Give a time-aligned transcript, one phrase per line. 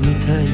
[0.00, 0.46] みたい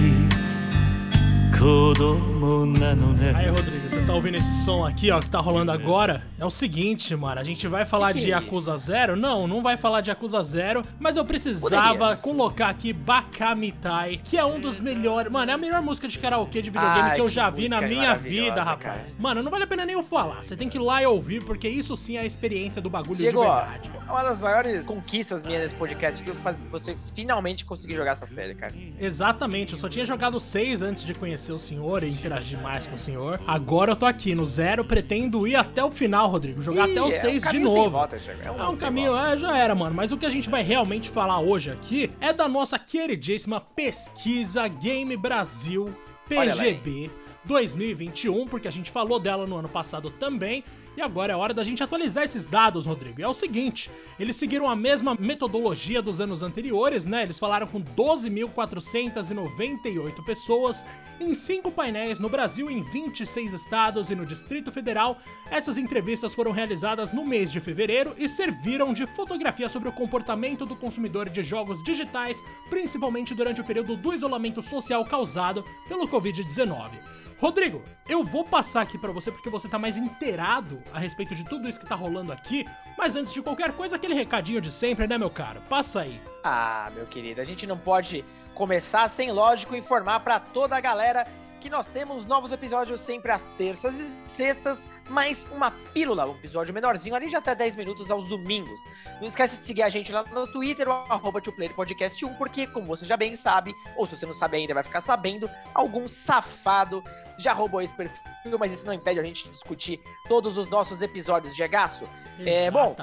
[1.58, 6.24] 子供なのね、はい você tá ouvindo esse som aqui, ó, que tá rolando agora?
[6.38, 9.16] É o seguinte, mano, a gente vai falar que que de é Yakuza Zero?
[9.16, 14.44] Não, não vai falar de Yakuza Zero, mas eu precisava colocar aqui Bakamitai, que é
[14.46, 15.30] um dos melhores.
[15.30, 17.82] Mano, é a melhor música de karaokê de videogame Ai, que eu já vi na
[17.82, 19.12] minha vida, rapaz.
[19.12, 19.22] Cara.
[19.22, 20.42] Mano, não vale a pena nem eu falar.
[20.42, 23.18] Você tem que ir lá e ouvir, porque isso sim é a experiência do bagulho
[23.18, 23.90] Diego, de verdade.
[24.08, 26.30] Ó, uma das maiores conquistas minhas nesse podcast que
[26.70, 28.72] você finalmente conseguir jogar essa série, cara.
[28.98, 32.96] Exatamente, eu só tinha jogado seis antes de conhecer o senhor e interagir mais com
[32.96, 33.38] o senhor.
[33.46, 36.62] Agora eu tô aqui no zero, pretendo ir até o final, Rodrigo.
[36.62, 37.90] Jogar Ih, até o 6 é um de novo.
[37.90, 39.94] Volta, é um, é um caminho, é, já era, mano.
[39.94, 44.68] Mas o que a gente vai realmente falar hoje aqui é da nossa queridíssima pesquisa
[44.68, 45.94] Game Brasil
[46.28, 47.10] PGB
[47.44, 50.64] 2021, porque a gente falou dela no ano passado também.
[50.96, 53.20] E agora é hora da gente atualizar esses dados, Rodrigo.
[53.20, 57.22] E é o seguinte, eles seguiram a mesma metodologia dos anos anteriores, né?
[57.22, 60.84] Eles falaram com 12.498 pessoas
[61.18, 65.16] em cinco painéis no Brasil, em 26 estados e no Distrito Federal.
[65.50, 70.66] Essas entrevistas foram realizadas no mês de fevereiro e serviram de fotografia sobre o comportamento
[70.66, 77.11] do consumidor de jogos digitais, principalmente durante o período do isolamento social causado pelo Covid-19.
[77.42, 81.42] Rodrigo, eu vou passar aqui para você porque você tá mais inteirado a respeito de
[81.42, 82.64] tudo isso que tá rolando aqui,
[82.96, 85.60] mas antes de qualquer coisa, aquele recadinho de sempre, né, meu caro?
[85.68, 86.20] Passa aí.
[86.44, 91.26] Ah, meu querido, a gente não pode começar sem, lógico, informar para toda a galera
[91.62, 96.74] que nós temos novos episódios sempre às terças e sextas, mais uma pílula, um episódio
[96.74, 98.80] menorzinho ali de até 10 minutos aos domingos.
[99.20, 101.40] Não esquece de seguir a gente lá no Twitter, o arroba
[101.76, 104.82] podcast 1, porque, como você já bem sabe, ou se você não sabe ainda, vai
[104.82, 107.02] ficar sabendo, algum safado
[107.38, 111.00] já roubou esse perfil, mas isso não impede a gente de discutir todos os nossos
[111.00, 112.08] episódios de Agaço.
[112.40, 112.96] É, bom,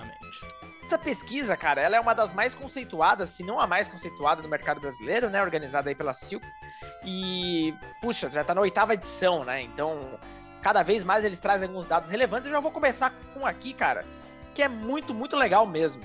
[0.89, 4.49] essa pesquisa, cara, ela é uma das mais conceituadas, se não a mais conceituada do
[4.49, 5.39] mercado brasileiro, né?
[5.39, 6.51] Organizada aí pela Silks.
[7.05, 9.61] E, puxa, já tá na oitava edição, né?
[9.61, 9.99] Então,
[10.63, 12.47] cada vez mais eles trazem alguns dados relevantes.
[12.47, 14.03] Eu já vou começar com aqui, cara,
[14.55, 16.01] que é muito, muito legal mesmo.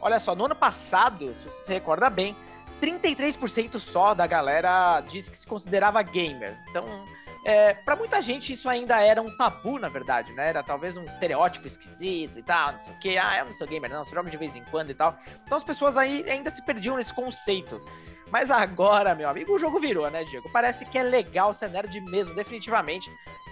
[0.00, 2.36] Olha só, no ano passado, se você se recorda bem,
[2.80, 6.58] 33% só da galera disse que se considerava gamer.
[6.70, 7.06] Então,
[7.44, 10.48] é, para muita gente isso ainda era um tabu, na verdade, né?
[10.48, 13.18] Era talvez um estereótipo esquisito e tal, não sei o que.
[13.18, 15.14] Ah, eu não sou gamer, não, só jogo de vez em quando e tal.
[15.44, 17.82] Então as pessoas aí ainda se perdiam nesse conceito.
[18.30, 20.48] Mas agora, meu amigo, o jogo virou, né, Diego?
[20.50, 23.10] Parece que é legal ser nerd mesmo, definitivamente.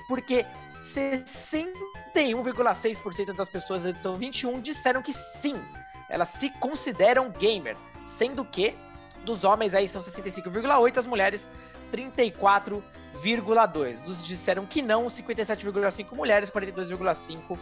[0.09, 0.47] Porque
[0.81, 5.63] 61,6% das pessoas da edição 21 disseram que sim,
[6.09, 7.77] elas se consideram gamer.
[8.07, 8.75] Sendo que
[9.23, 11.47] dos homens aí são 65,8, as mulheres
[11.91, 14.03] 34 42,2.
[14.05, 17.59] Dos disseram que não, 57,5 mulheres, 42,5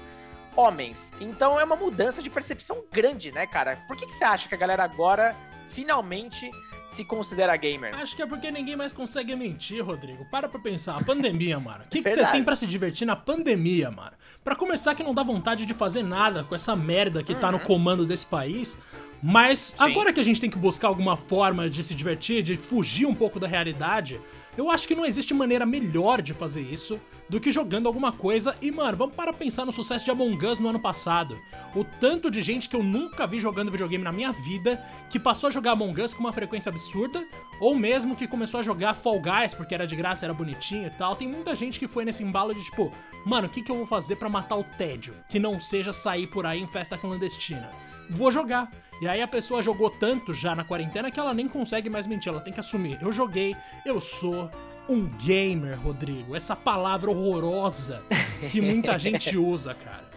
[0.57, 1.13] homens.
[1.21, 3.77] Então é uma mudança de percepção grande, né, cara?
[3.87, 6.51] Por que, que você acha que a galera agora finalmente
[6.89, 7.95] se considera gamer?
[7.95, 10.25] Acho que é porque ninguém mais consegue mentir, Rodrigo.
[10.31, 10.97] Para pra pensar.
[10.97, 11.85] A pandemia, mano.
[11.85, 14.13] O que, que você tem para se divertir na pandemia, mano?
[14.43, 17.41] Para começar, que não dá vontade de fazer nada com essa merda que uhum.
[17.41, 17.65] tá no uhum.
[17.65, 18.77] comando desse país.
[19.23, 19.85] Mas Sim.
[19.85, 23.15] agora que a gente tem que buscar alguma forma de se divertir, de fugir um
[23.15, 24.21] pouco da realidade,
[24.61, 27.01] eu acho que não existe maneira melhor de fazer isso
[27.31, 28.55] do que jogando alguma coisa.
[28.61, 31.41] E, mano, vamos para pensar no sucesso de Among Us no ano passado.
[31.75, 34.79] O tanto de gente que eu nunca vi jogando videogame na minha vida,
[35.09, 37.27] que passou a jogar Among Us com uma frequência absurda,
[37.59, 40.91] ou mesmo que começou a jogar Fall Guys porque era de graça, era bonitinho e
[40.91, 41.17] tal.
[41.17, 42.93] Tem muita gente que foi nesse embalo de tipo,
[43.25, 45.15] mano, o que, que eu vou fazer para matar o tédio?
[45.31, 47.71] Que não seja sair por aí em festa clandestina.
[48.11, 48.71] Vou jogar.
[49.01, 52.31] E aí a pessoa jogou tanto já na quarentena que ela nem consegue mais mentir,
[52.31, 52.99] ela tem que assumir.
[53.01, 54.51] Eu joguei, eu sou
[54.89, 56.37] um gamer, Rodrigo.
[56.37, 58.03] Essa palavra horrorosa
[58.51, 60.11] que muita gente usa, cara.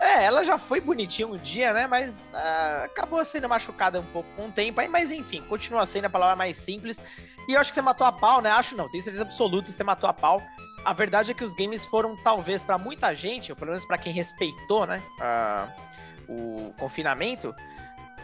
[0.00, 1.86] É, ela já foi bonitinha um dia, né?
[1.86, 6.06] Mas uh, acabou sendo machucada um pouco com o tempo aí, mas enfim, continua sendo
[6.06, 7.00] a palavra mais simples.
[7.48, 8.50] E eu acho que você matou a pau, né?
[8.50, 10.42] Acho não, tenho certeza absoluta que você matou a pau.
[10.84, 13.98] A verdade é que os games foram, talvez, para muita gente, ou pelo menos para
[13.98, 15.02] quem respeitou, né?
[15.18, 15.86] Uh,
[16.28, 17.54] o confinamento,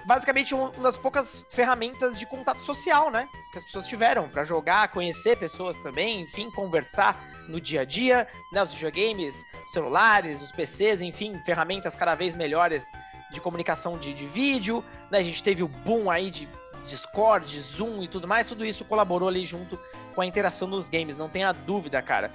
[0.05, 3.29] basicamente uma das poucas ferramentas de contato social, né?
[3.53, 7.19] Que as pessoas tiveram para jogar, conhecer pessoas também, enfim, conversar
[7.49, 8.63] no dia a dia, né?
[8.63, 12.87] Os videogames, celulares, os PCs, enfim, ferramentas cada vez melhores
[13.31, 15.19] de comunicação de, de vídeo, né?
[15.19, 16.49] A gente teve o boom aí de
[16.85, 19.79] Discord, Zoom e tudo mais, tudo isso colaborou ali junto
[20.15, 22.31] com a interação dos games, não tenha dúvida, cara.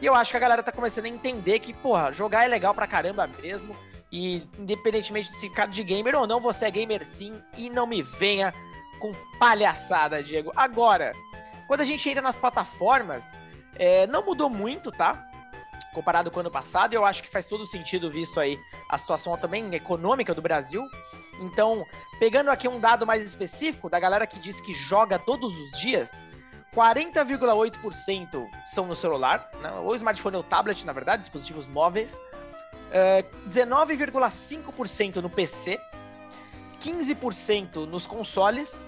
[0.00, 2.74] E eu acho que a galera tá começando a entender que, porra, jogar é legal
[2.74, 3.76] pra caramba mesmo
[4.12, 7.86] e independentemente de se ficar de gamer ou não, você é gamer sim e não
[7.86, 8.52] me venha
[9.00, 10.52] com palhaçada, Diego.
[10.54, 11.14] Agora,
[11.66, 13.36] quando a gente entra nas plataformas,
[13.76, 15.28] é, não mudou muito, tá?
[15.94, 19.36] Comparado com o ano passado, eu acho que faz todo sentido visto aí a situação
[19.36, 20.86] também econômica do Brasil.
[21.40, 21.86] Então,
[22.18, 26.12] pegando aqui um dado mais específico da galera que diz que joga todos os dias,
[26.74, 29.70] 40,8% são no celular, né?
[29.80, 32.20] ou smartphone ou tablet, na verdade, dispositivos móveis.
[32.92, 35.80] Uh, 19,5% no PC,
[36.78, 38.84] 15% nos consoles,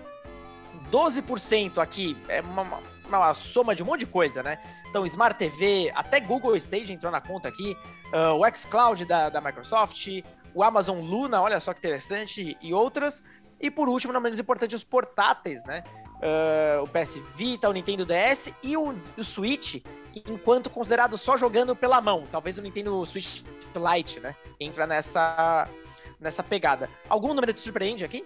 [0.90, 4.58] 12% aqui é uma, uma, soma de um monte de coisa, né?
[4.90, 7.76] Então, Smart TV, até Google Stage entrou na conta aqui,
[8.12, 10.06] uh, o xCloud da, da Microsoft,
[10.54, 13.22] o Amazon Luna, olha só que interessante, e outras.
[13.60, 15.82] E por último, não menos importante, os portáteis, né?
[16.16, 19.84] Uh, o PS Vita, o Nintendo DS e o, o, Switch,
[20.14, 22.24] enquanto considerado só jogando pela mão.
[22.30, 23.42] Talvez o Nintendo Switch
[23.74, 24.34] Lite, né?
[24.58, 25.68] Entra nessa,
[26.20, 26.88] nessa pegada.
[27.08, 28.24] Algum número te surpreende aqui?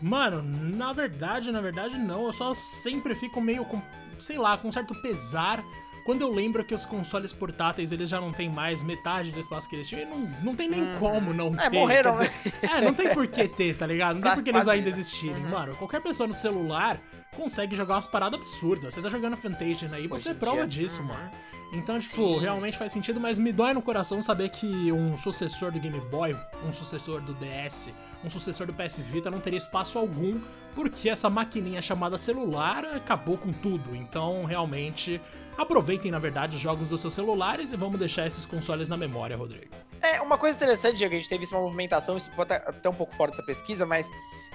[0.00, 2.26] Mano, na verdade, na verdade não.
[2.26, 3.80] Eu só sempre fico meio com,
[4.18, 5.64] sei lá, com um certo pesar
[6.04, 9.68] quando eu lembro que os consoles portáteis eles já não tem mais metade do espaço
[9.68, 10.98] que eles tinham, não, não tem nem uhum.
[10.98, 11.76] como não é, ter.
[11.76, 12.52] É, morreram, dizer, né?
[12.76, 14.14] É, não tem por que ter, tá ligado?
[14.14, 15.44] Não tem por que eles ainda existirem.
[15.44, 15.50] Uhum.
[15.50, 16.98] Mano, qualquer pessoa no celular
[17.36, 18.94] consegue jogar umas paradas absurdas.
[18.94, 21.08] Você tá jogando Fantasia aí, você é prova disso, uhum.
[21.08, 21.30] mano.
[21.72, 22.40] Então, tipo, Sim.
[22.40, 26.36] realmente faz sentido, mas me dói no coração saber que um sucessor do Game Boy,
[26.66, 27.88] um sucessor do DS,
[28.22, 30.38] um sucessor do PS Vita não teria espaço algum,
[30.74, 33.96] porque essa maquininha chamada celular acabou com tudo.
[33.96, 35.18] Então, realmente,
[35.56, 39.36] aproveitem, na verdade, os jogos dos seus celulares e vamos deixar esses consoles na memória,
[39.36, 39.74] Rodrigo.
[40.00, 43.14] É, uma coisa interessante, Diego, a gente teve uma movimentação, isso pode até um pouco
[43.14, 44.10] fora dessa pesquisa, mas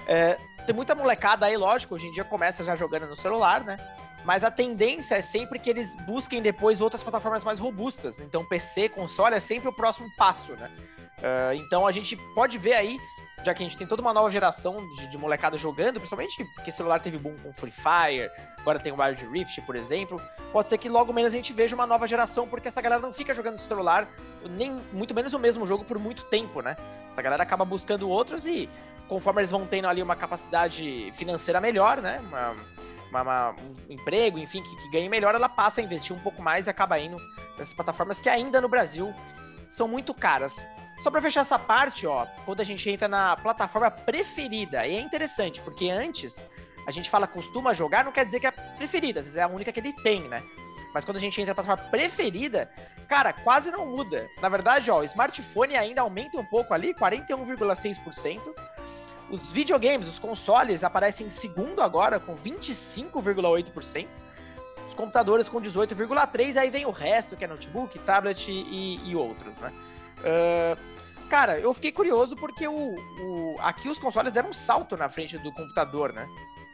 [0.06, 3.78] é, tem muita molecada aí, lógico, hoje em dia começa já jogando no celular, né?
[4.24, 8.18] Mas a tendência é sempre que eles busquem depois outras plataformas mais robustas.
[8.18, 10.70] Então, PC, console é sempre o próximo passo, né?
[11.18, 12.98] Uh, então a gente pode ver aí
[13.44, 16.70] já que a gente tem toda uma nova geração de, de molecada jogando, principalmente porque
[16.70, 20.20] celular teve boom com Free Fire, agora tem o Wild Rift, por exemplo.
[20.52, 23.12] Pode ser que logo menos a gente veja uma nova geração, porque essa galera não
[23.12, 24.08] fica jogando celular,
[24.50, 26.76] nem muito menos o mesmo jogo por muito tempo, né?
[27.10, 28.68] Essa galera acaba buscando outros e
[29.08, 32.20] conforme eles vão tendo ali uma capacidade financeira melhor, né?
[32.28, 32.56] Uma,
[33.10, 36.42] uma, uma, um emprego, enfim, que, que ganhe melhor, ela passa a investir um pouco
[36.42, 37.16] mais e acaba indo
[37.56, 39.14] nessas plataformas que ainda no Brasil
[39.66, 40.64] são muito caras.
[40.98, 45.00] Só para fechar essa parte, ó, quando a gente entra na plataforma preferida, e é
[45.00, 46.44] interessante, porque antes
[46.86, 49.48] a gente fala costuma jogar, não quer dizer que é preferida, às vezes é a
[49.48, 50.42] única que ele tem, né?
[50.92, 52.68] Mas quando a gente entra na plataforma preferida,
[53.06, 54.26] cara, quase não muda.
[54.40, 58.40] Na verdade, ó, o smartphone ainda aumenta um pouco ali, 41,6%.
[59.30, 64.08] Os videogames, os consoles, aparecem em segundo agora, com 25,8%.
[64.88, 69.58] Os computadores com 18,3%, aí vem o resto, que é notebook, tablet e, e outros,
[69.58, 69.70] né?
[70.20, 75.08] Uh, cara, eu fiquei curioso porque o, o, aqui os consoles deram um salto na
[75.08, 76.28] frente do computador, né?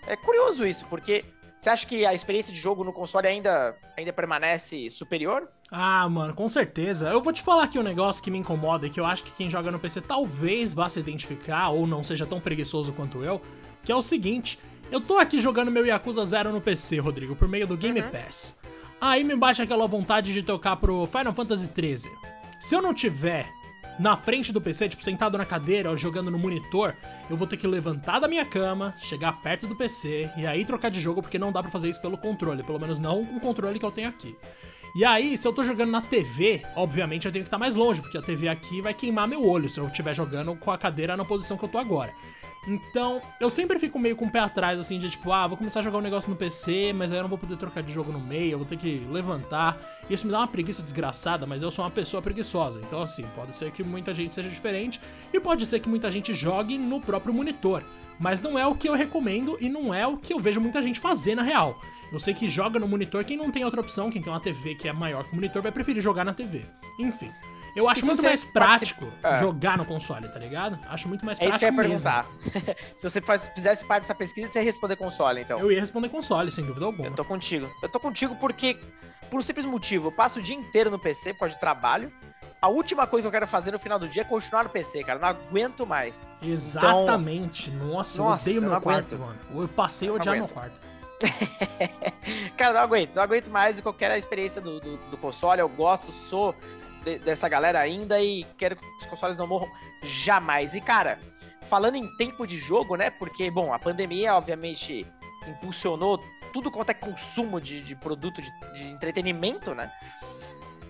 [0.06, 1.24] É curioso isso, porque
[1.58, 5.48] você acha que a experiência de jogo no console ainda, ainda permanece superior?
[5.70, 7.08] Ah, mano, com certeza.
[7.08, 9.30] Eu vou te falar aqui um negócio que me incomoda e que eu acho que
[9.30, 13.40] quem joga no PC talvez vá se identificar ou não seja tão preguiçoso quanto eu,
[13.82, 14.58] que é o seguinte:
[14.90, 18.10] eu tô aqui jogando meu Yakuza Zero no PC, Rodrigo, por meio do Game uhum.
[18.10, 18.54] Pass.
[19.00, 22.12] Aí me bate aquela vontade de tocar pro Final Fantasy XIII.
[22.64, 23.52] Se eu não tiver
[23.98, 26.96] na frente do PC, tipo, sentado na cadeira ou jogando no monitor,
[27.28, 30.88] eu vou ter que levantar da minha cama, chegar perto do PC e aí trocar
[30.88, 33.40] de jogo, porque não dá para fazer isso pelo controle, pelo menos não com o
[33.40, 34.34] controle que eu tenho aqui.
[34.96, 38.00] E aí, se eu tô jogando na TV, obviamente eu tenho que estar mais longe,
[38.00, 41.18] porque a TV aqui vai queimar meu olho se eu estiver jogando com a cadeira
[41.18, 42.14] na posição que eu tô agora.
[42.66, 45.80] Então, eu sempre fico meio com o pé atrás, assim, de tipo, ah, vou começar
[45.80, 48.10] a jogar um negócio no PC, mas aí eu não vou poder trocar de jogo
[48.10, 49.78] no meio, eu vou ter que levantar.
[50.08, 52.80] Isso me dá uma preguiça desgraçada, mas eu sou uma pessoa preguiçosa.
[52.80, 55.00] Então, assim, pode ser que muita gente seja diferente
[55.32, 57.82] e pode ser que muita gente jogue no próprio monitor.
[58.18, 60.80] Mas não é o que eu recomendo e não é o que eu vejo muita
[60.80, 61.80] gente fazer na real.
[62.12, 64.74] Eu sei que joga no monitor, quem não tem outra opção, quem tem uma TV
[64.74, 66.64] que é maior que o monitor, vai preferir jogar na TV.
[66.98, 67.30] Enfim.
[67.74, 69.38] Eu acho muito mais prático participa...
[69.38, 70.78] jogar no console, tá ligado?
[70.88, 71.44] Acho muito mais prático.
[71.44, 72.26] É isso que eu ia perguntar.
[72.96, 75.58] Se você faz, fizesse parte dessa pesquisa, você ia responder console, então.
[75.58, 77.08] Eu ia responder console, sem dúvida alguma.
[77.08, 77.68] Eu tô contigo.
[77.82, 78.78] Eu tô contigo porque,
[79.28, 82.12] por um simples motivo, eu passo o dia inteiro no PC por causa de trabalho.
[82.62, 85.04] A última coisa que eu quero fazer no final do dia é continuar no PC,
[85.04, 85.18] cara.
[85.18, 86.22] Não aguento mais.
[86.40, 87.70] Exatamente.
[87.70, 87.88] Então...
[87.88, 89.38] Nossa, eu odeio meu quarto, mano.
[89.54, 90.74] Eu passei a odiar meu quarto.
[92.56, 93.14] cara, não aguento.
[93.14, 95.60] Não aguento mais qualquer experiência do, do, do console.
[95.60, 96.54] Eu gosto, sou
[97.04, 99.70] de, dessa galera ainda e quero que os consoles não morram
[100.02, 100.74] jamais.
[100.74, 101.18] E, cara,
[101.62, 103.10] falando em tempo de jogo, né?
[103.10, 105.06] Porque, bom, a pandemia, obviamente,
[105.46, 109.90] impulsionou tudo quanto é consumo de, de produto de, de entretenimento, né?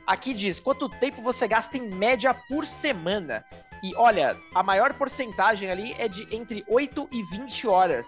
[0.07, 3.45] Aqui diz quanto tempo você gasta em média por semana.
[3.83, 8.07] E olha, a maior porcentagem ali é de entre 8 e 20 horas.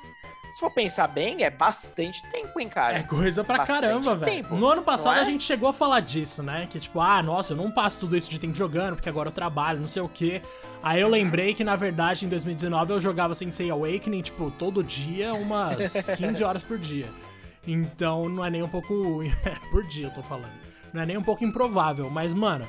[0.57, 2.97] Se for pensar bem, é bastante tempo, hein, cara?
[2.97, 4.57] É coisa pra bastante caramba, velho.
[4.57, 5.21] No ano passado é?
[5.21, 6.67] a gente chegou a falar disso, né?
[6.71, 9.33] Que tipo, ah, nossa, eu não passo tudo isso de tempo jogando, porque agora eu
[9.35, 10.41] trabalho, não sei o quê.
[10.83, 15.35] Aí eu lembrei que, na verdade, em 2019 eu jogava Sensei Awakening, tipo, todo dia,
[15.35, 17.09] umas 15 horas por dia.
[17.67, 19.21] Então não é nem um pouco.
[19.71, 20.55] por dia eu tô falando.
[20.91, 22.67] Não é nem um pouco improvável, mas, mano,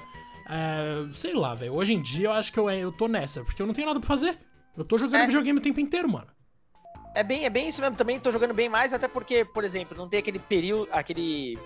[0.50, 1.74] é, sei lá, velho.
[1.74, 4.02] Hoje em dia eu acho que eu, eu tô nessa, porque eu não tenho nada
[4.02, 4.38] pra fazer.
[4.76, 5.26] Eu tô jogando é.
[5.28, 6.36] videogame o tempo inteiro, mano.
[7.18, 7.96] É bem, é bem isso mesmo.
[7.96, 11.58] Também tô jogando bem mais, até porque, por exemplo, não tem aquele período, aquele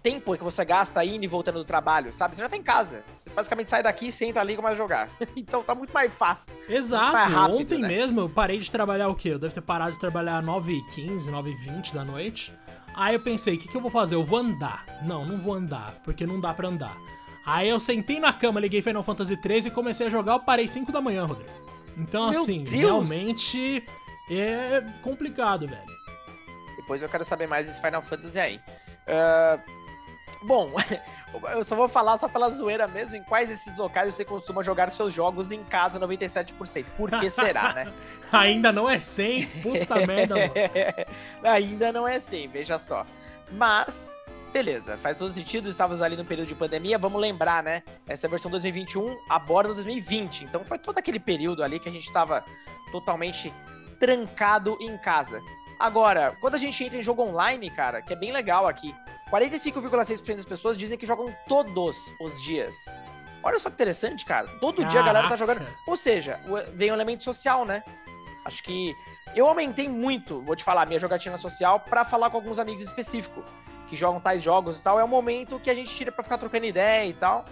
[0.00, 2.36] tempo que você gasta indo e voltando do trabalho, sabe?
[2.36, 3.02] Você já tá em casa.
[3.16, 5.10] Você basicamente sai daqui, senta ali e começa a jogar.
[5.34, 6.52] então tá muito mais fácil.
[6.68, 7.12] Exato.
[7.12, 7.88] Mais rápido, Ontem né?
[7.88, 9.30] mesmo eu parei de trabalhar o quê?
[9.30, 12.54] Eu devo ter parado de trabalhar 9h15, 9h20 da noite.
[12.94, 14.14] Aí eu pensei, o que, que eu vou fazer?
[14.14, 14.86] Eu vou andar.
[15.02, 16.96] Não, não vou andar, porque não dá pra andar.
[17.44, 20.68] Aí eu sentei na cama, liguei Final Fantasy 13 e comecei a jogar, eu parei
[20.68, 21.50] 5 da manhã, Rodrigo.
[21.96, 22.76] Então, Meu assim, Deus.
[22.76, 23.82] realmente
[24.38, 26.00] é complicado, velho.
[26.76, 28.60] Depois eu quero saber mais desse Final Fantasy aí.
[29.06, 30.70] Uh, bom,
[31.52, 34.90] eu só vou falar só pela zoeira mesmo, em quais esses locais você costuma jogar
[34.90, 36.84] seus jogos em casa 97%.
[36.96, 37.92] Por que será, né?
[38.32, 40.34] Ainda não é 100, puta merda.
[40.36, 40.52] Mano.
[41.44, 43.06] Ainda não é 100, veja só.
[43.52, 44.10] Mas
[44.52, 47.84] Beleza, faz todo sentido, estávamos ali no período de pandemia, vamos lembrar, né?
[48.08, 52.44] Essa versão 2021 aborda 2020, então foi todo aquele período ali que a gente estava
[52.90, 53.52] totalmente
[54.00, 55.40] trancado em casa.
[55.78, 58.94] Agora, quando a gente entra em jogo online, cara, que é bem legal aqui,
[59.30, 62.76] 45,6% das pessoas dizem que jogam todos os dias.
[63.42, 64.48] Olha só que interessante, cara.
[64.60, 64.90] Todo Caraca.
[64.90, 65.66] dia a galera tá jogando.
[65.86, 66.38] Ou seja,
[66.74, 67.82] vem um elemento social, né?
[68.44, 68.94] Acho que
[69.34, 73.44] eu aumentei muito, vou te falar, minha jogatina social para falar com alguns amigos específicos
[73.88, 76.38] que jogam tais jogos e tal, é o momento que a gente tira para ficar
[76.38, 77.44] trocando ideia e tal.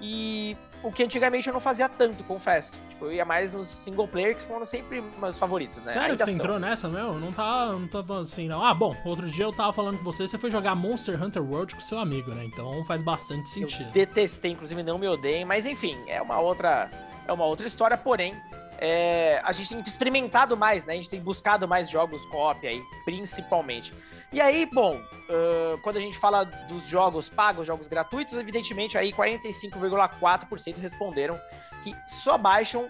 [0.00, 2.72] E o que antigamente eu não fazia tanto, confesso.
[2.90, 5.92] Tipo, eu ia mais nos single player, que foram sempre meus favoritos, né?
[5.92, 7.14] Sério que você entrou nessa, meu?
[7.14, 8.62] Não tá, não tava assim, não.
[8.62, 11.74] Ah, bom, outro dia eu tava falando com você, você foi jogar Monster Hunter World
[11.74, 12.44] com seu amigo, né?
[12.44, 13.88] Então faz bastante sentido.
[13.88, 16.90] Eu detestei, inclusive não me odeiem, mas enfim, é uma outra,
[17.26, 18.34] é uma outra história, porém,
[18.78, 20.94] é, a gente tem experimentado mais, né?
[20.94, 23.94] A gente tem buscado mais jogos co-op aí, principalmente.
[24.32, 29.12] E aí, bom, uh, quando a gente fala dos jogos pagos, jogos gratuitos, evidentemente aí
[29.12, 31.38] 45,4% responderam
[31.82, 32.88] que só baixam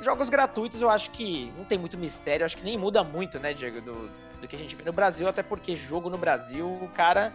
[0.00, 0.80] jogos gratuitos.
[0.80, 4.10] Eu acho que não tem muito mistério, acho que nem muda muito, né, Diego, do,
[4.40, 7.32] do que a gente vê no Brasil, até porque jogo no Brasil, o cara.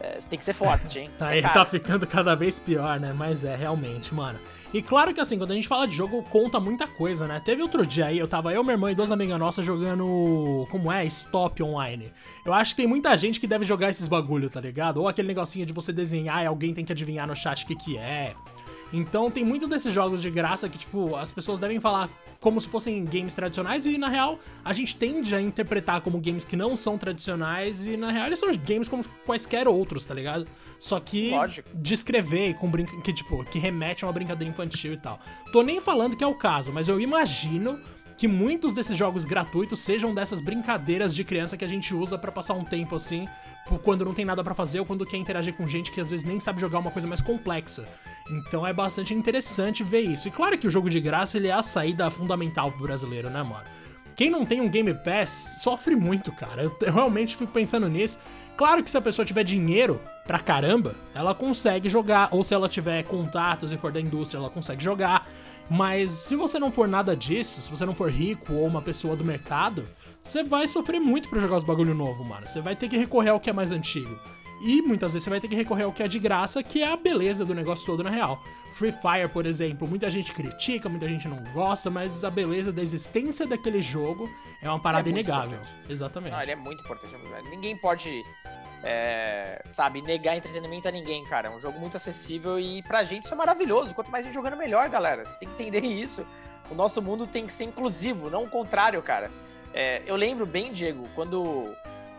[0.00, 1.10] É, tem que ser forte, hein?
[1.18, 3.12] tá, ele tá ficando cada vez pior, né?
[3.12, 4.38] Mas é, realmente, mano.
[4.72, 7.40] E claro que assim, quando a gente fala de jogo, conta muita coisa, né?
[7.44, 10.66] Teve outro dia aí, eu tava eu, minha irmã e duas amigas nossas jogando.
[10.70, 11.04] Como é?
[11.06, 12.12] Stop online.
[12.46, 14.98] Eu acho que tem muita gente que deve jogar esses bagulho, tá ligado?
[14.98, 17.74] Ou aquele negocinho de você desenhar e alguém tem que adivinhar no chat o que,
[17.74, 18.34] que é.
[18.92, 22.66] Então tem muito desses jogos de graça que, tipo, as pessoas devem falar como se
[22.68, 26.74] fossem games tradicionais e, na real, a gente tende a interpretar como games que não
[26.74, 30.46] são tradicionais e, na real, eles são games como quaisquer outros, tá ligado?
[30.78, 31.68] Só que Lógico.
[31.74, 35.20] descrever com brinca que, tipo, que remete a uma brincadeira infantil e tal.
[35.52, 37.78] Tô nem falando que é o caso, mas eu imagino
[38.20, 42.30] que muitos desses jogos gratuitos sejam dessas brincadeiras de criança que a gente usa para
[42.30, 43.26] passar um tempo assim,
[43.82, 46.22] quando não tem nada para fazer ou quando quer interagir com gente que às vezes
[46.22, 47.88] nem sabe jogar uma coisa mais complexa.
[48.28, 50.28] Então é bastante interessante ver isso.
[50.28, 53.42] E claro que o jogo de graça ele é a saída fundamental pro brasileiro, né,
[53.42, 53.64] mano?
[54.14, 56.64] Quem não tem um Game Pass sofre muito, cara.
[56.64, 58.18] Eu, eu realmente fico pensando nisso.
[58.54, 62.28] Claro que se a pessoa tiver dinheiro pra caramba, ela consegue jogar.
[62.32, 65.26] Ou se ela tiver contatos e for da indústria, ela consegue jogar.
[65.70, 69.14] Mas se você não for nada disso, se você não for rico ou uma pessoa
[69.14, 69.88] do mercado,
[70.20, 72.48] você vai sofrer muito para jogar os bagulho novo, mano.
[72.48, 74.18] Você vai ter que recorrer ao que é mais antigo.
[74.60, 76.92] E muitas vezes você vai ter que recorrer ao que é de graça, que é
[76.92, 78.42] a beleza do negócio todo na real.
[78.72, 82.82] Free Fire, por exemplo, muita gente critica, muita gente não gosta, mas a beleza da
[82.82, 84.28] existência daquele jogo
[84.60, 85.56] é uma parada é inegável.
[85.56, 85.92] Importante.
[85.92, 86.32] Exatamente.
[86.32, 87.14] Não, ele é muito importante.
[87.48, 88.22] Ninguém pode
[88.82, 91.48] é, sabe, negar entretenimento a ninguém, cara.
[91.48, 93.94] É um jogo muito acessível e pra gente isso é maravilhoso.
[93.94, 95.24] Quanto mais gente jogando, melhor, galera.
[95.24, 96.26] Você tem que entender isso.
[96.70, 99.30] O nosso mundo tem que ser inclusivo, não o contrário, cara.
[99.74, 101.74] É, eu lembro bem, Diego, quando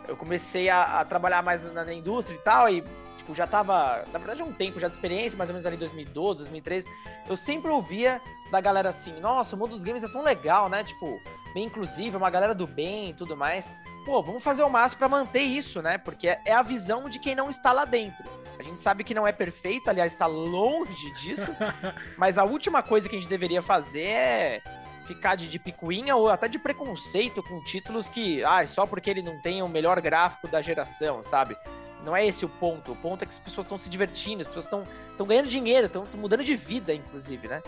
[0.08, 2.84] eu comecei a, a trabalhar mais na, na, indústria e tal, e
[3.22, 6.40] tipo, já tava, na verdade, um tempo já de experiência, mais ou menos ali 2012,
[6.40, 6.88] 2013,
[7.28, 10.84] eu sempre ouvia da galera assim, nossa, o mundo dos games é tão legal, né?
[10.84, 11.20] Tipo,
[11.54, 13.74] bem inclusivo, uma galera do bem e tudo mais
[14.06, 15.98] pô, vamos fazer o máximo para manter isso, né?
[15.98, 18.24] Porque é, é a visão de quem não está lá dentro.
[18.60, 21.56] A gente sabe que não é perfeito, aliás, está longe disso.
[22.18, 24.62] mas a última coisa que a gente deveria fazer é
[25.06, 29.22] ficar de, de picuinha ou até de preconceito com títulos que, ah, só porque ele
[29.22, 31.56] não tem o melhor gráfico da geração, sabe?
[32.04, 32.94] Não é esse o ponto.
[32.94, 36.08] O ponto é que as pessoas estão se divertindo, as pessoas estão ganhando dinheiro, estão
[36.16, 37.62] mudando de vida, inclusive, né?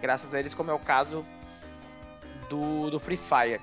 [0.00, 1.24] Graças a eles, como é o caso
[2.48, 3.60] do, do Free Fire.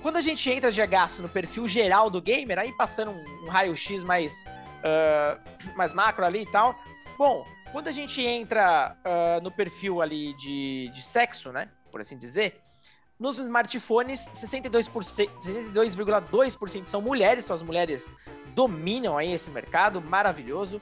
[0.00, 3.48] Quando a gente entra de gasto no perfil geral do gamer, aí passando um, um
[3.48, 5.38] raio-x mais, uh,
[5.76, 6.74] mais macro ali e tal.
[7.16, 11.68] Bom, quando a gente entra uh, no perfil ali de, de sexo, né?
[11.90, 12.60] Por assim dizer,
[13.18, 18.10] nos smartphones, 62,2% são mulheres, são as mulheres
[18.54, 20.80] dominam aí esse mercado maravilhoso.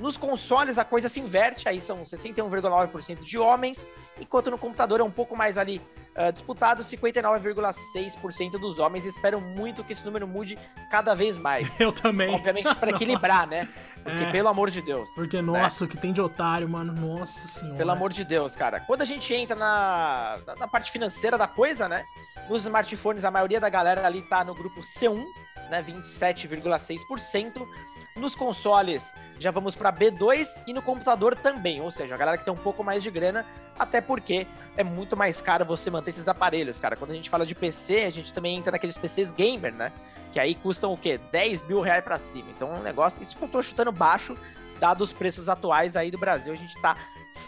[0.00, 3.88] Nos consoles a coisa se inverte, aí são 61,9% de homens,
[4.20, 5.80] enquanto no computador é um pouco mais ali
[6.16, 9.04] uh, disputado, 59,6% dos homens.
[9.04, 10.58] Espero muito que esse número mude
[10.90, 11.78] cada vez mais.
[11.80, 12.34] Eu também.
[12.34, 13.68] Obviamente para equilibrar, né?
[14.02, 15.08] Porque, é, pelo amor de Deus.
[15.14, 15.42] Porque, né?
[15.42, 16.92] nossa, o que tem de otário, mano.
[16.92, 17.78] Nossa senhora.
[17.78, 18.80] Pelo amor de Deus, cara.
[18.80, 22.02] Quando a gente entra na, na parte financeira da coisa, né?
[22.48, 25.24] Nos smartphones, a maioria da galera ali tá no grupo C1,
[25.72, 25.82] né?
[25.82, 27.66] 27,6%.
[28.14, 32.44] Nos consoles, já vamos para B2 e no computador também, ou seja, a galera que
[32.44, 33.46] tem um pouco mais de grana,
[33.78, 36.94] até porque é muito mais caro você manter esses aparelhos, cara.
[36.94, 39.90] Quando a gente fala de PC, a gente também entra naqueles PCs gamer, né?
[40.30, 41.18] Que aí custam o quê?
[41.30, 42.50] 10 mil reais pra cima.
[42.50, 44.36] Então é um negócio, isso que eu tô chutando baixo,
[44.78, 46.98] dado os preços atuais aí do Brasil, a gente tá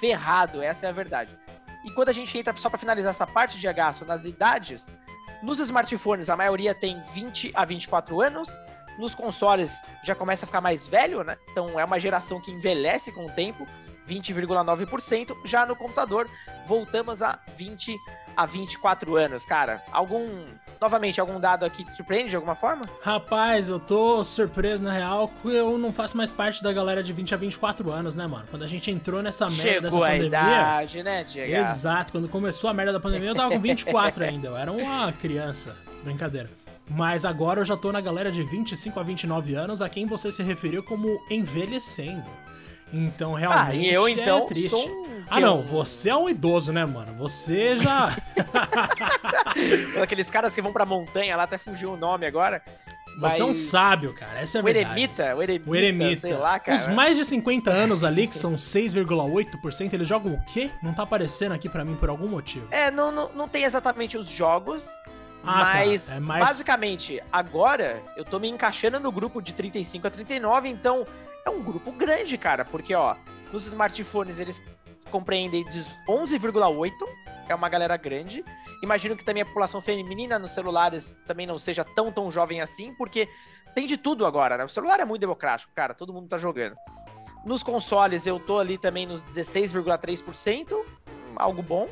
[0.01, 1.39] ferrado, essa é a verdade.
[1.85, 4.91] E quando a gente entra, só para finalizar essa parte de gasto nas idades,
[5.45, 8.49] nos smartphones a maioria tem 20 a 24 anos,
[8.99, 11.37] nos consoles já começa a ficar mais velho, né?
[11.51, 13.67] Então é uma geração que envelhece com o tempo,
[14.09, 15.37] 20,9%.
[15.45, 16.29] Já no computador,
[16.67, 17.97] voltamos a 20
[18.37, 19.83] a 24 anos, cara.
[19.93, 20.47] Algum.
[20.85, 22.87] Novamente, algum dado aqui te surpreende de alguma forma?
[23.01, 27.11] Rapaz, eu tô surpreso na real que eu não faço mais parte da galera de
[27.11, 28.45] 20 a 24 anos, né, mano?
[28.51, 30.27] Quando a gente entrou nessa merda Chegou dessa pandemia.
[30.27, 31.55] idade, né, Diego?
[31.55, 34.49] Exato, quando começou a merda da pandemia, eu tava com 24 ainda.
[34.49, 35.75] Eu era uma criança.
[36.03, 36.51] Brincadeira.
[36.87, 40.31] Mas agora eu já tô na galera de 25 a 29 anos, a quem você
[40.31, 42.29] se referiu como envelhecendo.
[42.97, 44.77] Então realmente ah, e eu, então, é triste.
[44.77, 45.25] Um...
[45.29, 47.13] Ah não, você é um idoso, né, mano?
[47.15, 48.15] Você já.
[50.01, 52.63] Aqueles caras que vão pra montanha lá, até fugiu o nome agora.
[53.19, 54.41] Você é um sábio, cara.
[54.41, 54.91] Essa é a o verdade.
[54.91, 56.21] Eremita, o Eremita, o Eremita.
[56.21, 56.79] sei lá, cara.
[56.79, 60.71] Os mais de 50 anos ali, que são 6,8%, eles jogam o quê?
[60.83, 62.67] Não tá aparecendo aqui para mim por algum motivo.
[62.71, 64.89] É, não, não, não tem exatamente os jogos,
[65.45, 65.75] ah, tá.
[65.75, 66.17] mas, tá.
[66.17, 66.45] é mais...
[66.45, 71.07] basicamente, agora eu tô me encaixando no grupo de 35 a 39, então
[71.45, 73.17] é um grupo grande, cara, porque ó,
[73.53, 74.63] nos smartphones eles
[75.11, 76.93] compreendem 11,8,
[77.49, 78.45] é uma galera grande.
[78.83, 82.95] Imagino que também a população feminina nos celulares também não seja tão tão jovem assim,
[82.95, 83.29] porque
[83.75, 84.65] tem de tudo agora, né?
[84.65, 86.77] O celular é muito democrático, cara, todo mundo tá jogando.
[87.45, 90.85] Nos consoles eu tô ali também nos 16,3%,
[91.37, 91.89] algo bom.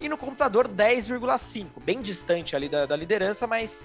[0.00, 3.84] E no computador 10,5%, bem distante ali da, da liderança, mas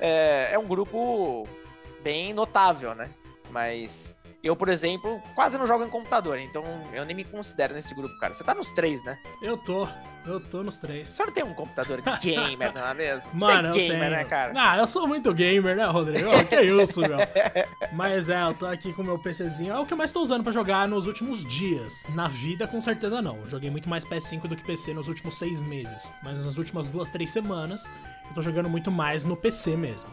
[0.00, 1.46] é, é um grupo
[2.02, 3.08] bem notável, né?
[3.52, 7.94] Mas eu, por exemplo, quase não jogo em computador, então eu nem me considero nesse
[7.94, 8.32] grupo, cara.
[8.32, 9.18] Você tá nos três, né?
[9.42, 9.86] Eu tô.
[10.24, 11.10] Eu tô nos três.
[11.10, 13.30] Você não tem um computador gamer, não é mesmo?
[13.34, 14.52] Mano, Você é gamer, né, cara?
[14.56, 16.28] Ah, eu sou muito gamer, né, Rodrigo?
[16.30, 17.18] Oh, que isso, meu?
[17.92, 19.74] Mas é, eu tô aqui com o meu PCzinho.
[19.74, 22.06] É o que eu mais tô usando pra jogar nos últimos dias.
[22.14, 23.36] Na vida, com certeza não.
[23.36, 26.10] Eu joguei muito mais PS5 do que PC nos últimos seis meses.
[26.22, 27.84] Mas nas últimas duas, três semanas,
[28.28, 30.10] eu tô jogando muito mais no PC mesmo.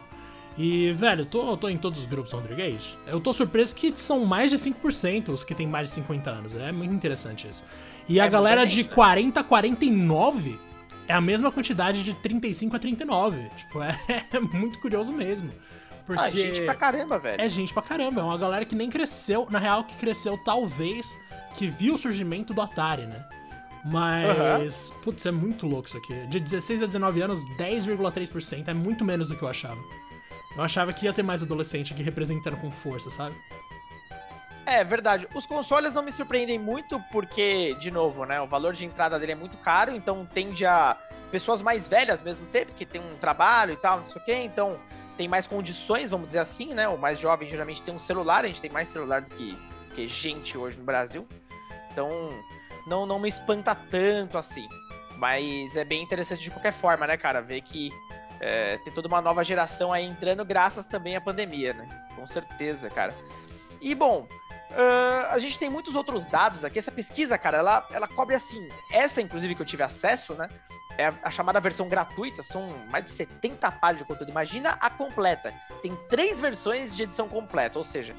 [0.59, 2.97] E, velho, tô, tô em todos os grupos, Rodrigo, é isso.
[3.07, 6.53] Eu tô surpreso que são mais de 5% os que tem mais de 50 anos.
[6.53, 7.63] É muito interessante isso.
[8.09, 10.59] E é a galera gente, de 40 a 49
[11.07, 13.49] é a mesma quantidade de 35 a 39.
[13.55, 13.97] Tipo, é,
[14.33, 15.49] é muito curioso mesmo.
[16.05, 17.41] Porque ah, é gente pra caramba, velho.
[17.41, 18.19] É gente pra caramba.
[18.19, 19.47] É uma galera que nem cresceu.
[19.49, 21.17] Na real, que cresceu talvez
[21.55, 23.25] que viu o surgimento do Atari, né?
[23.85, 25.01] Mas, uhum.
[25.03, 26.27] putz, é muito louco isso aqui.
[26.27, 28.67] De 16 a 19 anos, 10,3%.
[28.67, 29.79] É muito menos do que eu achava.
[30.55, 33.35] Eu achava que ia ter mais adolescente aqui representando com força, sabe?
[34.65, 35.27] É verdade.
[35.33, 39.31] Os consoles não me surpreendem muito porque, de novo, né, o valor de entrada dele
[39.31, 40.95] é muito caro, então tende a
[41.31, 44.35] pessoas mais velhas mesmo ter, porque tem um trabalho e tal, não sei o quê,
[44.43, 44.79] então
[45.17, 46.87] tem mais condições, vamos dizer assim, né?
[46.87, 49.57] O mais jovem geralmente tem um celular, a gente tem mais celular do que,
[49.93, 51.27] que gente hoje no Brasil.
[51.91, 52.31] Então,
[52.87, 54.67] não, não me espanta tanto assim.
[55.17, 57.41] Mas é bem interessante de qualquer forma, né, cara?
[57.41, 57.91] Ver que
[58.39, 61.87] é, tem toda uma nova geração aí entrando, graças também à pandemia, né?
[62.15, 63.13] Com certeza, cara.
[63.81, 64.27] E bom,
[64.71, 66.79] uh, a gente tem muitos outros dados aqui.
[66.79, 68.69] Essa pesquisa, cara, ela, ela cobre assim.
[68.91, 70.49] Essa, inclusive, que eu tive acesso, né?
[70.97, 74.29] É a, chamada versão gratuita, são mais de 70 páginas de conteúdo.
[74.29, 75.53] Imagina a completa.
[75.81, 78.15] Tem três versões de edição completa, ou seja,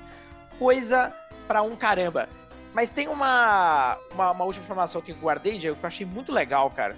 [0.58, 1.14] coisa
[1.46, 2.28] para um caramba.
[2.72, 6.30] Mas tem uma, uma, uma última informação que eu guardei, Diego, que eu achei muito
[6.30, 6.94] legal, cara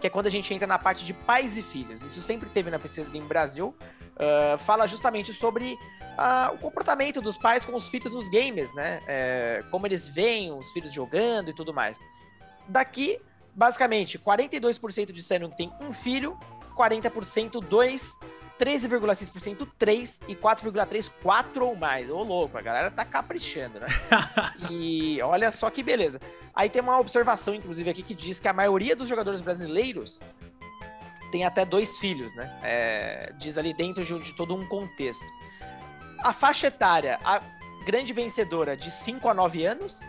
[0.00, 2.02] que é quando a gente entra na parte de pais e filhos.
[2.02, 3.74] Isso sempre teve na pesquisa Game Brasil.
[4.16, 9.02] Uh, fala justamente sobre uh, o comportamento dos pais com os filhos nos games, né?
[9.06, 12.00] É, como eles veem os filhos jogando e tudo mais.
[12.66, 13.20] Daqui,
[13.54, 16.38] basicamente, 42% disseram que tem um filho,
[16.76, 18.18] 40% dois,
[18.60, 22.10] 13,6% 3 e 4,3 4 ou mais.
[22.10, 23.86] Ô louco, a galera tá caprichando, né?
[24.70, 26.20] e olha só que beleza.
[26.54, 30.20] Aí tem uma observação, inclusive, aqui que diz que a maioria dos jogadores brasileiros
[31.32, 32.54] tem até dois filhos, né?
[32.62, 35.24] É, diz ali dentro de, de todo um contexto.
[36.22, 37.40] a faixa etária, a
[37.86, 40.02] grande vencedora de 5 a 9 anos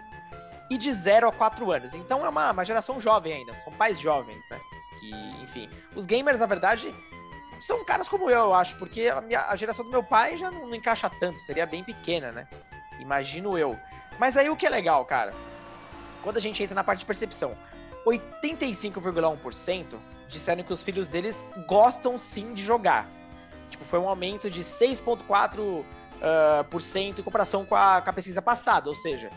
[0.69, 1.93] e de 0 a 4 anos.
[1.93, 4.59] Então é uma, uma geração jovem ainda, são pais jovens, né?
[4.99, 5.11] Que,
[5.41, 6.93] enfim, os gamers, na verdade,
[7.62, 10.50] são caras como eu, eu acho, porque a, minha, a geração do meu pai já
[10.50, 12.47] não, não encaixa tanto, seria bem pequena, né?
[13.00, 13.78] Imagino eu.
[14.19, 15.34] Mas aí o que é legal, cara?
[16.21, 17.56] Quando a gente entra na parte de percepção,
[18.06, 19.95] 85,1%
[20.28, 23.08] disseram que os filhos deles gostam sim de jogar.
[23.69, 25.84] Tipo, foi um aumento de 6,4%
[26.21, 28.89] uh, cento em comparação com a, com a pesquisa passada.
[28.89, 29.30] Ou seja,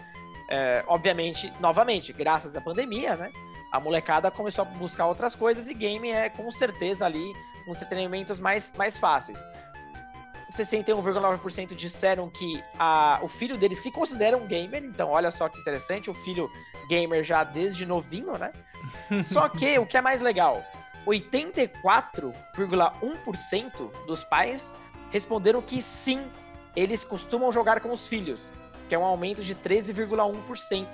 [0.48, 3.32] é, obviamente, novamente, graças à pandemia, né?
[3.72, 7.34] A molecada começou a buscar outras coisas e game é com certeza ali
[7.66, 9.38] dos entretenimentos mais, mais fáceis.
[10.50, 15.58] 61,9% disseram que a, o filho deles se considera um gamer, então olha só que
[15.58, 16.50] interessante, o filho
[16.88, 18.52] gamer já desde novinho, né?
[19.22, 20.62] Só que o que é mais legal,
[21.06, 24.74] 84,1% dos pais
[25.10, 26.22] responderam que sim,
[26.76, 28.52] eles costumam jogar com os filhos,
[28.88, 30.86] que é um aumento de 13,1%.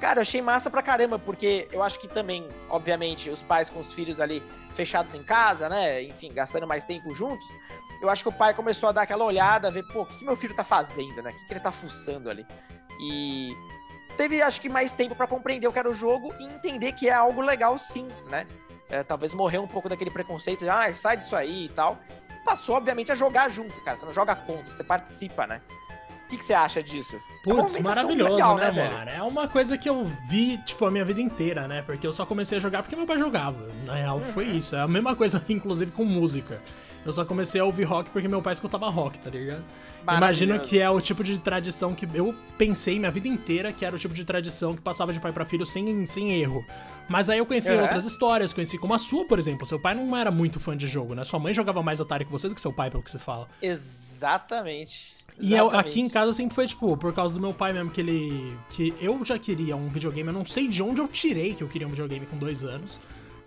[0.00, 3.80] Cara, eu achei massa pra caramba, porque eu acho que também, obviamente, os pais com
[3.80, 6.02] os filhos ali fechados em casa, né?
[6.02, 7.46] Enfim, gastando mais tempo juntos.
[8.00, 10.24] Eu acho que o pai começou a dar aquela olhada, ver, pô, o que, que
[10.24, 11.30] meu filho tá fazendo, né?
[11.30, 12.46] O que, que ele tá fuçando ali?
[12.98, 13.54] E
[14.16, 17.08] teve, acho que, mais tempo para compreender o que era o jogo e entender que
[17.08, 18.46] é algo legal sim, né?
[18.88, 21.98] É, talvez morrer um pouco daquele preconceito de, ah, sai disso aí e tal.
[22.42, 23.98] Passou, obviamente, a jogar junto, cara.
[23.98, 25.60] Você não joga contra, você participa, né?
[26.30, 27.16] Que, que você acha disso?
[27.16, 29.10] É Putz, é maravilhoso, legal, né, né mano?
[29.10, 31.82] É uma coisa que eu vi, tipo, a minha vida inteira, né?
[31.82, 33.68] Porque eu só comecei a jogar porque meu pai jogava.
[33.84, 34.24] Na real, uhum.
[34.24, 34.76] foi isso.
[34.76, 36.62] É a mesma coisa, inclusive, com música.
[37.04, 39.64] Eu só comecei a ouvir rock porque meu pai escutava rock, tá ligado?
[40.02, 43.96] Imagino que é o tipo de tradição que eu pensei minha vida inteira que era
[43.96, 46.64] o tipo de tradição que passava de pai para filho sem, sem erro.
[47.08, 47.82] Mas aí eu conheci uhum.
[47.82, 49.66] outras histórias, conheci como a sua, por exemplo.
[49.66, 51.24] Seu pai não era muito fã de jogo, né?
[51.24, 53.48] Sua mãe jogava mais Atari que você do que seu pai, pelo que você fala.
[53.62, 55.14] Exatamente.
[55.38, 58.00] E eu, aqui em casa sempre foi, tipo, por causa do meu pai mesmo, que
[58.00, 58.56] ele.
[58.68, 60.28] que eu já queria um videogame.
[60.28, 63.00] Eu não sei de onde eu tirei que eu queria um videogame com dois anos.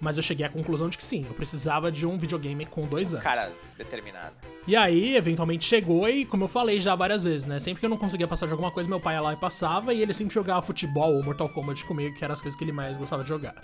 [0.03, 3.13] Mas eu cheguei à conclusão de que sim, eu precisava de um videogame com dois
[3.13, 3.23] anos.
[3.23, 4.35] Cara, determinado.
[4.67, 7.57] E aí, eventualmente chegou e, como eu falei já várias vezes, né?
[7.57, 9.93] Sempre que eu não conseguia passar de alguma coisa, meu pai ia lá e passava.
[9.93, 12.73] E ele sempre jogava futebol ou Mortal Kombat comigo, que eram as coisas que ele
[12.73, 13.55] mais gostava de jogar.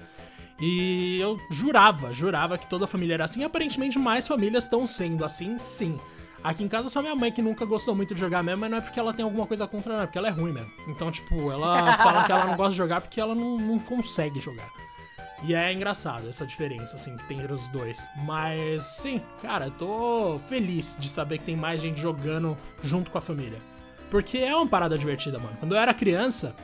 [0.62, 3.42] E eu jurava, jurava que toda a família era assim.
[3.42, 5.98] E aparentemente mais famílias estão sendo assim, sim.
[6.43, 8.78] Aqui em casa só minha mãe que nunca gostou muito de jogar mesmo, mas não
[8.78, 10.71] é porque ela tem alguma coisa contra, não, é porque ela é ruim mesmo.
[10.88, 14.39] Então, tipo, ela fala que ela não gosta de jogar porque ela não, não consegue
[14.39, 14.69] jogar.
[15.43, 18.10] E é engraçado essa diferença, assim, que tem entre os dois.
[18.25, 23.17] Mas, sim, cara, eu tô feliz de saber que tem mais gente jogando junto com
[23.17, 23.58] a família.
[24.10, 25.56] Porque é uma parada divertida, mano.
[25.60, 26.56] Quando eu era criança,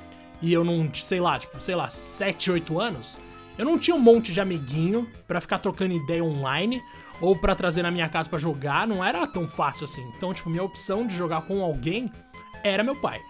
[0.42, 3.18] e eu não, sei lá, tipo, sei lá, 7, 8 anos,
[3.58, 6.84] eu não tinha um monte de amiguinho para ficar trocando ideia online
[7.22, 10.06] ou para trazer na minha casa para jogar, não era tão fácil assim.
[10.18, 12.12] Então, tipo, minha opção de jogar com alguém
[12.64, 13.22] era meu pai.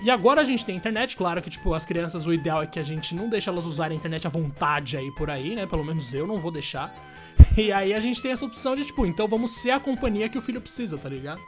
[0.00, 2.78] E agora a gente tem internet, claro que, tipo, as crianças, o ideal é que
[2.78, 5.66] a gente não deixe elas usarem a internet à vontade aí por aí, né?
[5.66, 6.94] Pelo menos eu não vou deixar.
[7.56, 10.38] E aí a gente tem essa opção de, tipo, então vamos ser a companhia que
[10.38, 11.40] o filho precisa, tá ligado?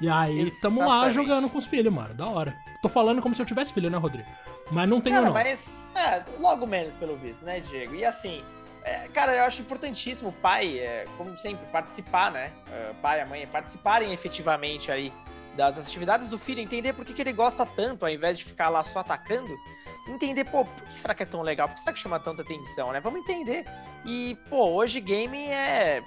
[0.00, 0.60] E aí Exatamente.
[0.60, 2.14] tamo lá jogando com os filhos, mano.
[2.14, 2.56] Da hora.
[2.80, 4.28] Tô falando como se eu tivesse filho, né, Rodrigo?
[4.70, 5.32] Mas não tenho, Cara, não.
[5.34, 7.94] Mas, é, logo menos, pelo visto, né, Diego?
[7.94, 8.42] E assim,
[8.88, 12.52] é, cara, eu acho importantíssimo o pai, é, como sempre, participar, né?
[12.68, 15.12] Uh, pai e a mãe participarem efetivamente aí
[15.56, 18.68] das atividades do filho, entender por que, que ele gosta tanto, ao invés de ficar
[18.68, 19.58] lá só atacando.
[20.06, 21.68] Entender, pô, por que será que é tão legal?
[21.68, 23.00] Por que será que chama tanta atenção, né?
[23.00, 23.66] Vamos entender.
[24.06, 26.02] E, pô, hoje game é.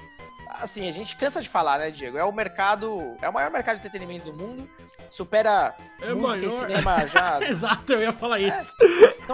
[0.50, 2.18] Assim, a gente cansa de falar, né, Diego?
[2.18, 3.16] É o mercado.
[3.22, 4.68] É o maior mercado de entretenimento do mundo.
[5.12, 6.48] Supera é música maior...
[6.48, 7.42] e cinema já.
[7.44, 8.74] Exato, eu ia falar é, isso.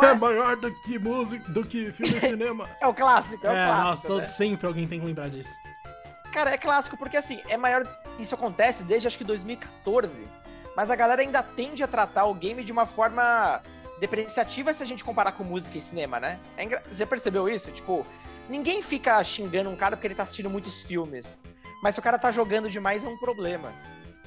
[0.01, 2.67] É, é, maior do que música, do que filme e cinema.
[2.81, 4.09] é o clássico, é, o é, clássico.
[4.09, 4.25] Nossa, né?
[4.25, 5.55] sempre alguém tem que lembrar disso.
[6.33, 7.87] Cara, é clássico porque assim, é maior.
[8.17, 10.27] Isso acontece desde acho que 2014.
[10.75, 13.61] Mas a galera ainda tende a tratar o game de uma forma
[13.99, 16.39] depreciativa se a gente comparar com música e cinema, né?
[16.57, 16.83] É engra...
[16.89, 17.71] Você percebeu isso?
[17.71, 18.05] Tipo,
[18.49, 21.37] ninguém fica xingando um cara porque ele tá assistindo muitos filmes.
[21.83, 23.71] Mas se o cara tá jogando demais é um problema.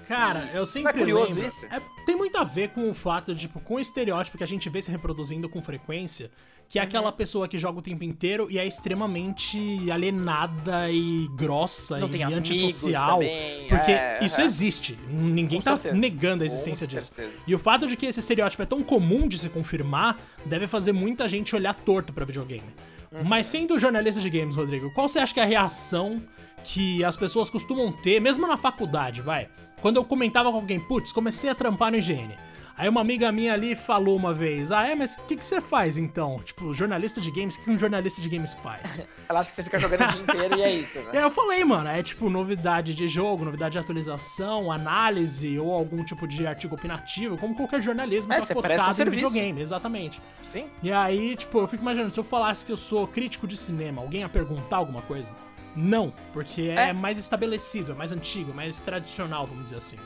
[0.07, 1.67] Cara, eu sempre Não é curioso lembro, isso?
[1.67, 4.47] É, tem muito a ver com o fato de, tipo, com o estereótipo que a
[4.47, 6.31] gente vê se reproduzindo com frequência,
[6.69, 6.89] que é uhum.
[6.89, 9.59] aquela pessoa que joga o tempo inteiro e é extremamente
[9.91, 13.19] alienada e grossa Não e antissocial.
[13.19, 13.67] Também.
[13.69, 14.45] Porque é, isso é.
[14.45, 14.99] existe.
[15.09, 15.97] Ninguém com tá certeza.
[15.97, 17.13] negando a existência com disso.
[17.15, 17.37] Certeza.
[17.47, 20.93] E o fato de que esse estereótipo é tão comum de se confirmar deve fazer
[20.93, 22.73] muita gente olhar torto para videogame.
[23.12, 23.25] Uhum.
[23.25, 26.23] Mas sendo jornalista de games, Rodrigo, qual você acha que é a reação
[26.62, 29.49] que as pessoas costumam ter, mesmo na faculdade, vai?
[29.81, 32.35] Quando eu comentava com alguém, putz, comecei a trampar no IGN.
[32.81, 35.61] Aí uma amiga minha ali falou uma vez: Ah, é, mas o que, que você
[35.61, 36.40] faz então?
[36.43, 39.03] Tipo, jornalista de games, o que um jornalista de games faz?
[39.29, 41.19] Ela acha que você fica jogando o dia inteiro e é isso, né?
[41.19, 46.03] É, eu falei, mano, é tipo novidade de jogo, novidade de atualização, análise ou algum
[46.03, 50.23] tipo de artigo opinativo, como qualquer jornalismo, é, só focado um em videogame, exatamente.
[50.51, 50.64] Sim.
[50.83, 54.01] E aí, tipo, eu fico imaginando, se eu falasse que eu sou crítico de cinema,
[54.01, 55.35] alguém ia perguntar alguma coisa?
[55.77, 59.99] Não, porque é, é mais estabelecido, é mais antigo, é mais tradicional, vamos dizer assim.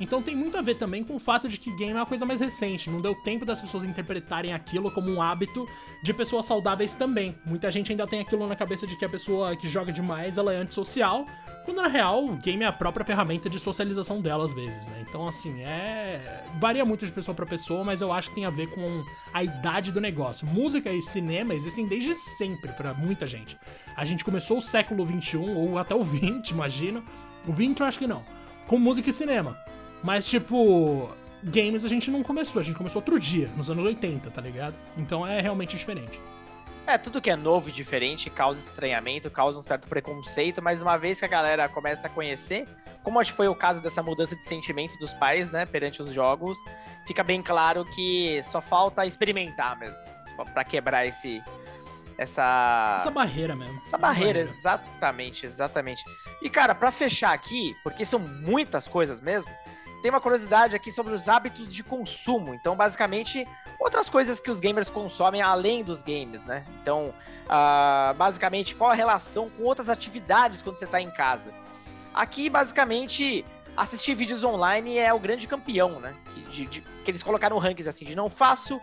[0.00, 2.24] Então tem muito a ver também com o fato de que game é uma coisa
[2.24, 5.68] mais recente, não deu tempo das pessoas interpretarem aquilo como um hábito
[6.02, 7.36] de pessoas saudáveis também.
[7.44, 10.54] Muita gente ainda tem aquilo na cabeça de que a pessoa que joga demais ela
[10.54, 11.26] é antissocial,
[11.66, 15.04] quando na real o game é a própria ferramenta de socialização dela às vezes, né?
[15.06, 18.50] Então assim, é varia muito de pessoa para pessoa, mas eu acho que tem a
[18.50, 20.46] ver com a idade do negócio.
[20.46, 23.56] Música e cinema existem desde sempre para muita gente.
[23.94, 27.04] A gente começou o século 21 ou até o 20, imagino.
[27.46, 28.24] O 20 eu acho que não.
[28.66, 29.69] Com música e cinema.
[30.02, 31.10] Mas, tipo,
[31.42, 34.74] games a gente não começou, a gente começou outro dia, nos anos 80, tá ligado?
[34.96, 36.20] Então é realmente diferente.
[36.86, 40.96] É, tudo que é novo e diferente causa estranhamento, causa um certo preconceito, mas uma
[40.96, 42.66] vez que a galera começa a conhecer,
[43.02, 46.12] como acho que foi o caso dessa mudança de sentimento dos pais, né, perante os
[46.12, 46.58] jogos,
[47.06, 50.02] fica bem claro que só falta experimentar mesmo,
[50.52, 51.42] para quebrar esse
[52.18, 53.80] essa essa barreira mesmo.
[53.80, 56.02] Essa barreira, barreira, exatamente, exatamente.
[56.42, 59.50] E cara, para fechar aqui, porque são muitas coisas mesmo,
[60.00, 62.54] tem uma curiosidade aqui sobre os hábitos de consumo.
[62.54, 63.46] Então, basicamente,
[63.78, 66.64] outras coisas que os gamers consomem além dos games, né?
[66.82, 67.12] Então,
[67.46, 71.52] uh, basicamente, qual a relação com outras atividades quando você está em casa?
[72.14, 73.44] Aqui, basicamente,
[73.76, 76.14] assistir vídeos online é o grande campeão, né?
[76.34, 78.80] Que, de, de, que eles colocaram rankings assim, de não faço,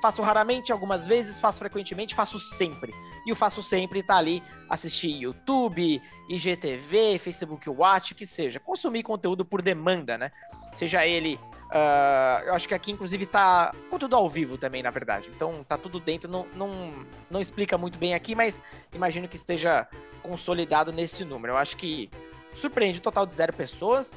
[0.00, 2.94] faço raramente, algumas vezes, faço frequentemente, faço sempre.
[3.24, 8.60] E o faço sempre tá ali, assistir YouTube, IGTV, Facebook Watch, que seja.
[8.60, 10.30] Consumir conteúdo por demanda, né?
[10.72, 11.38] Seja ele.
[11.66, 15.30] Uh, eu acho que aqui, inclusive, tá conteúdo ao vivo também, na verdade.
[15.34, 16.30] Então tá tudo dentro.
[16.30, 19.88] Não, não, não explica muito bem aqui, mas imagino que esteja
[20.22, 21.54] consolidado nesse número.
[21.54, 22.10] Eu acho que
[22.52, 24.14] surpreende o total de zero pessoas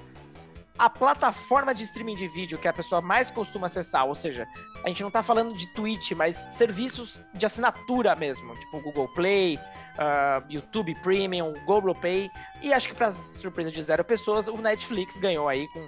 [0.80, 4.48] a plataforma de streaming de vídeo que a pessoa mais costuma acessar, ou seja,
[4.84, 9.58] a gente não está falando de Twitch, mas serviços de assinatura mesmo, tipo Google Play,
[9.58, 12.32] uh, YouTube Premium, Google Pay,
[12.64, 15.86] e acho que para surpresa de zero pessoas, o Netflix ganhou aí com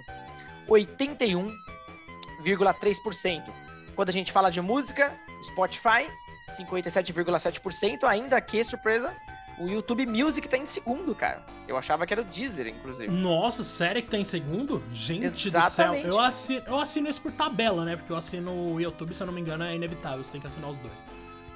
[0.68, 3.50] 81,3%.
[3.96, 5.10] Quando a gente fala de música,
[5.42, 6.06] Spotify,
[6.50, 9.16] 57,7%, ainda que surpresa,
[9.58, 11.42] o YouTube Music tá em segundo, cara.
[11.68, 13.12] Eu achava que era o Deezer, inclusive.
[13.12, 14.82] Nossa, sério que tá em segundo?
[14.92, 16.06] Gente Exatamente.
[16.06, 16.20] do céu.
[16.20, 17.96] Eu assino, eu assino isso por tabela, né?
[17.96, 20.22] Porque eu assino o YouTube, se eu não me engano, é inevitável.
[20.22, 21.06] Você tem que assinar os dois.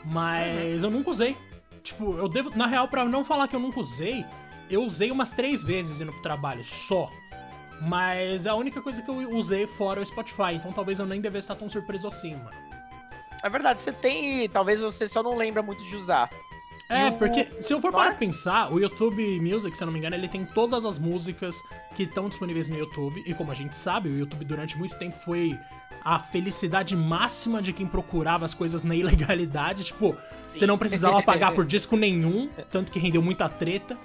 [0.04, 0.90] Mas uhum.
[0.90, 1.36] eu nunca usei.
[1.82, 2.56] Tipo, eu devo.
[2.56, 4.24] Na real, para não falar que eu nunca usei,
[4.70, 7.10] eu usei umas três vezes indo pro trabalho, só.
[7.80, 10.54] Mas é a única coisa que eu usei fora o Spotify.
[10.54, 12.66] Então talvez eu nem devesse estar tão surpreso assim, mano.
[13.42, 14.48] É verdade, você tem.
[14.48, 16.30] Talvez você só não lembra muito de usar.
[16.88, 20.14] É, porque se eu for para pensar, o YouTube Music, se eu não me engano,
[20.14, 21.60] ele tem todas as músicas
[21.96, 23.22] que estão disponíveis no YouTube.
[23.26, 25.58] E como a gente sabe, o YouTube durante muito tempo foi
[26.04, 29.82] a felicidade máxima de quem procurava as coisas na ilegalidade.
[29.82, 30.12] Tipo,
[30.46, 30.58] Sim.
[30.58, 33.96] você não precisava pagar por disco nenhum, tanto que rendeu muita treta.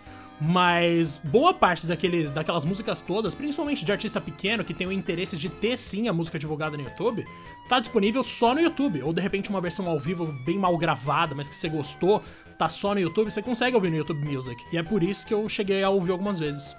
[0.43, 5.37] Mas boa parte daqueles, daquelas músicas todas, principalmente de artista pequeno que tem o interesse
[5.37, 7.23] de ter sim a música divulgada no YouTube,
[7.69, 9.03] tá disponível só no YouTube.
[9.03, 12.23] Ou de repente uma versão ao vivo bem mal gravada, mas que você gostou,
[12.61, 14.63] tá só no YouTube, você consegue ouvir no YouTube Music.
[14.71, 16.75] E é por isso que eu cheguei a ouvir algumas vezes.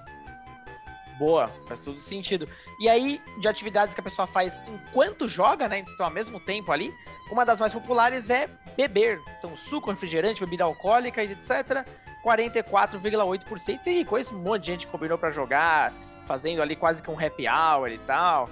[1.18, 2.49] Boa, faz todo sentido.
[2.79, 5.81] E aí, de atividades que a pessoa faz enquanto joga, né?
[5.81, 6.95] Então, ao mesmo tempo ali,
[7.33, 9.21] uma das mais populares é beber.
[9.38, 11.85] Então, suco, refrigerante, bebida alcoólica, etc.
[12.25, 13.87] 44,8%.
[13.88, 15.92] E com esse monte de gente que combinou para jogar,
[16.27, 18.49] fazendo ali quase que um happy hour e tal.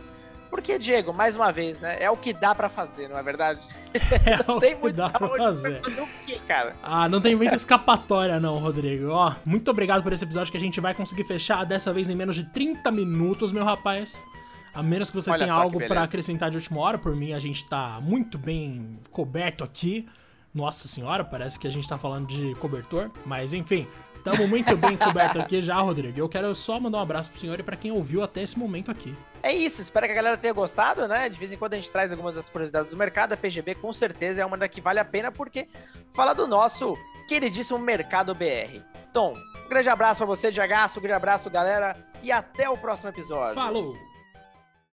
[0.50, 1.96] Porque, Diego, mais uma vez, né?
[2.00, 3.60] É o que dá para fazer, não é verdade?
[4.26, 5.82] É não tem muito dá pra fazer.
[5.82, 6.76] fazer o quê, cara?
[6.82, 9.08] Ah, não tem muita escapatória, não, Rodrigo.
[9.08, 12.14] Ó, muito obrigado por esse episódio que a gente vai conseguir fechar dessa vez em
[12.14, 14.24] menos de 30 minutos, meu rapaz.
[14.72, 17.38] A menos que você Olha tenha algo para acrescentar de última hora, por mim a
[17.40, 20.08] gente tá muito bem coberto aqui.
[20.54, 23.86] Nossa senhora, parece que a gente tá falando de cobertor, mas enfim,
[24.22, 26.18] Tamo muito bem coberto aqui já, Rodrigo.
[26.18, 28.90] Eu quero só mandar um abraço pro senhor e para quem ouviu até esse momento
[28.90, 29.16] aqui.
[29.42, 31.28] É isso, espero que a galera tenha gostado, né?
[31.28, 33.32] De vez em quando a gente traz algumas das curiosidades do mercado.
[33.32, 35.66] A PGB com certeza é uma da que vale a pena porque
[36.10, 38.80] fala do nosso queridíssimo mercado BR.
[39.10, 43.10] Então, um grande abraço pra você, Diagaço, um grande abraço, galera, e até o próximo
[43.10, 43.54] episódio.
[43.54, 44.09] Falou!